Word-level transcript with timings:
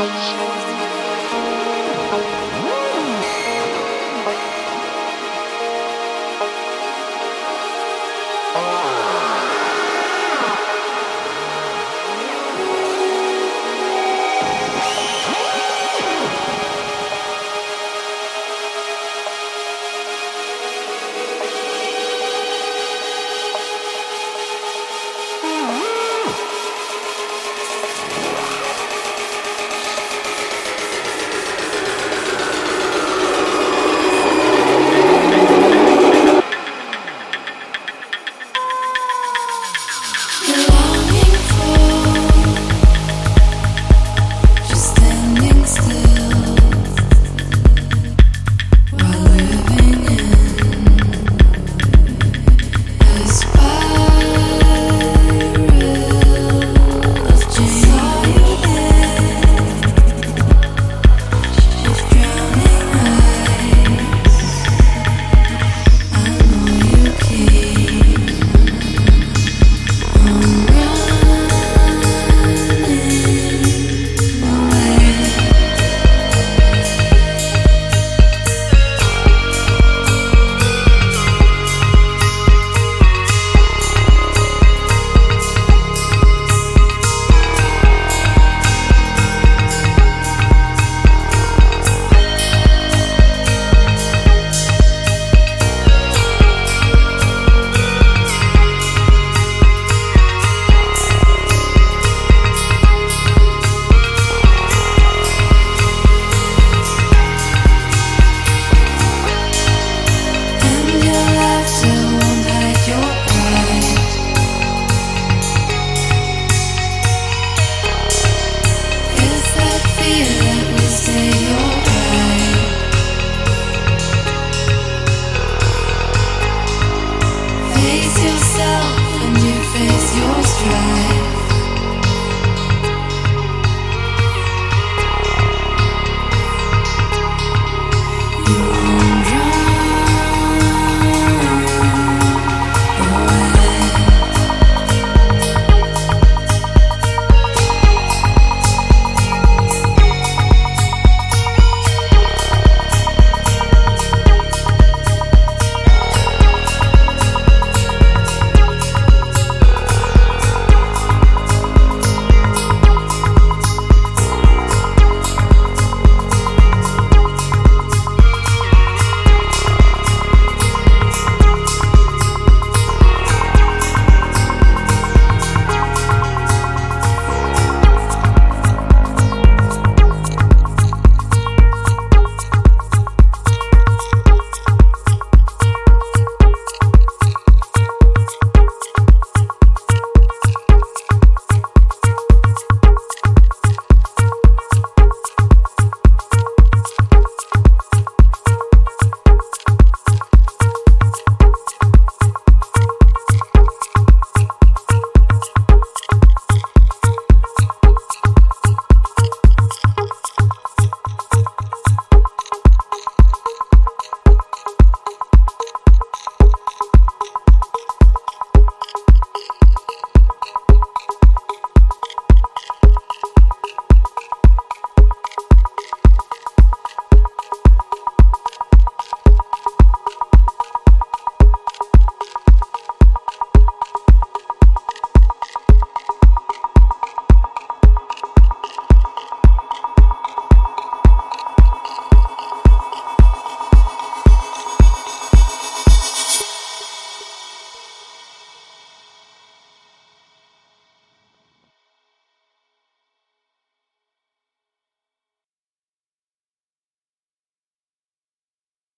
Show. 0.00 0.59